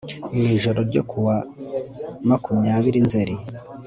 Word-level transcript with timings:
mu 0.37 0.45
ijoro 0.55 0.79
ryo 0.89 1.01
ku 1.09 1.17
wa 1.25 1.37
makumyabiri 2.29 2.99
nzeri 3.07 3.35